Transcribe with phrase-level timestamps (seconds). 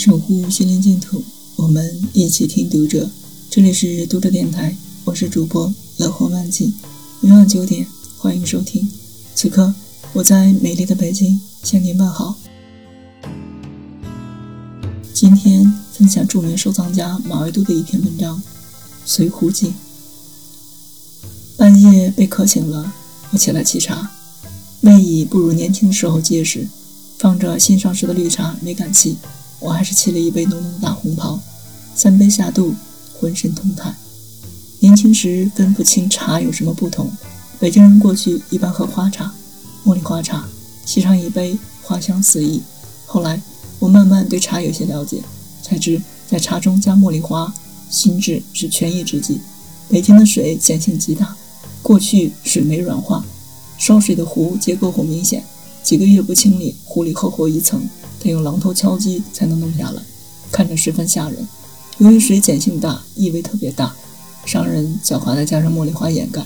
[0.00, 1.22] 守护心灵净土，
[1.56, 3.06] 我们一起听读者。
[3.50, 4.74] 这里是读者电台，
[5.04, 6.72] 我是主播乐活漫记。
[7.20, 8.88] 每晚九点，欢迎收听。
[9.34, 9.74] 此刻，
[10.14, 12.34] 我在美丽的北京向您问好。
[15.12, 18.38] 今天分享著名收藏家马未都的一篇文章
[19.04, 19.66] 《随壶记》。
[21.58, 22.90] 半夜被渴醒了，
[23.32, 24.10] 我起来沏茶，
[24.80, 26.66] 胃已不如年轻时候结实，
[27.18, 29.14] 放着新上市的绿茶没敢沏，
[29.60, 31.38] 我还是沏了一杯浓浓大红袍。
[31.94, 32.74] 三杯下肚，
[33.20, 33.94] 浑身通泰。
[34.80, 37.10] 年轻时分不清茶有什么不同，
[37.58, 39.32] 北京人过去一般喝花茶、
[39.84, 40.48] 茉莉花茶，
[40.86, 42.62] 沏上一杯，花香四溢。
[43.06, 43.40] 后来
[43.78, 45.22] 我慢慢对茶有些了解，
[45.62, 47.52] 才知在茶中加茉莉花，
[47.90, 49.40] 心智是权宜之计。
[49.88, 51.36] 北京的水碱性极大。
[51.82, 53.24] 过去水没软化，
[53.78, 55.42] 烧水的壶结构很明显，
[55.82, 57.82] 几个月不清理，壶里厚厚一层，
[58.20, 60.02] 得用榔头敲击才能弄下来，
[60.52, 61.48] 看着十分吓人。
[61.98, 63.92] 由于水碱性大，异味特别大，
[64.46, 66.42] 商人狡猾的加上茉莉花掩盖，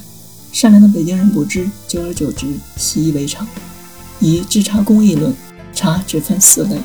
[0.52, 3.46] 善良的北京人不知，久而久之习以为常。
[4.20, 5.34] 以制茶工艺论，
[5.74, 6.76] 茶只分四类：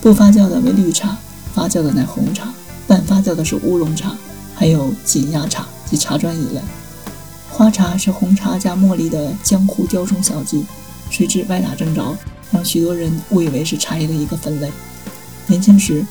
[0.00, 1.18] 不发酵的为绿茶，
[1.54, 2.52] 发酵的乃红茶，
[2.86, 4.16] 半发酵的是乌龙茶，
[4.54, 6.60] 还有紧压茶及茶砖一类。
[7.50, 10.64] 花茶是红茶加茉莉的江湖雕虫小技，
[11.10, 12.16] 谁知歪打正着，
[12.50, 14.70] 让许多人误以为是茶叶的一个分类。
[15.46, 16.06] 年轻时，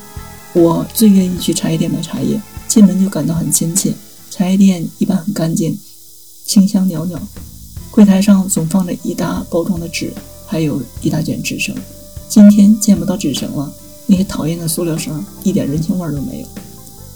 [0.52, 3.92] 我最愿意去茶叶店买茶叶，进门就感到很亲切。
[4.30, 5.78] 茶叶店一般很干净，
[6.44, 7.18] 清香袅袅，
[7.90, 10.12] 柜台上总放着一大包装的纸，
[10.46, 11.74] 还有一大卷纸绳。
[12.28, 13.72] 今天见不到纸绳了，
[14.06, 16.46] 那些讨厌的塑料绳一点人情味都没有。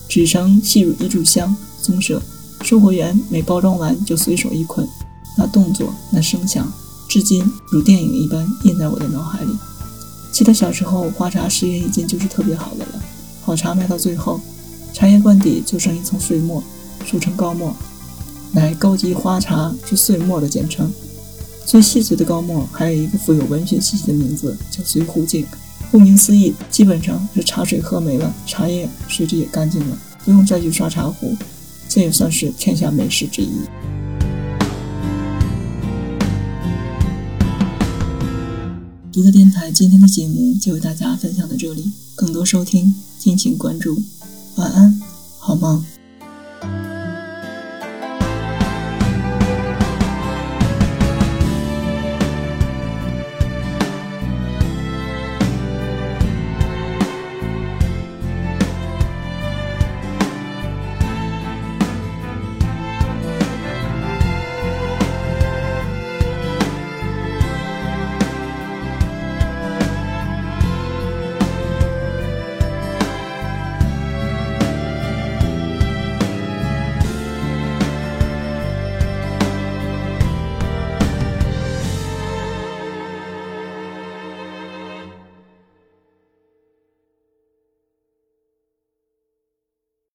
[0.09, 2.23] 纸绳细如一炷香，棕色。
[2.63, 4.89] 售货员每包装完就随手一捆，
[5.37, 6.73] 那动作、那声响，
[7.09, 9.51] 至今如电影一般印在我的脑海里。
[10.31, 13.03] 记得小时候，花茶十元一斤就是特别好的了。
[13.41, 14.39] 好茶卖到最后，
[14.93, 16.63] 茶叶罐底就剩一层碎末，
[17.07, 17.75] 俗称高末，
[18.53, 20.93] 乃高级花茶之碎末的简称。
[21.65, 25.47] 最细碎的高末还有一个富有文学气息的名字，叫随壶镜。
[25.91, 31.35] 顾名思义，基本上是茶水喝没了，茶叶随之也干净了，不用再去刷茶壶。
[31.89, 33.49] 这也算是天下美食之一。
[39.19, 44.01] 读者电台今天的节目就为大家分享到这里，更多收听敬请关注。
[44.55, 45.03] 晚安，
[45.41, 45.85] 好梦。